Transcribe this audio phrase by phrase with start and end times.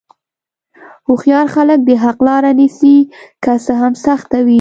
[1.07, 2.97] هوښیار خلک د حق لاره نیسي،
[3.43, 4.49] که څه هم سخته وي.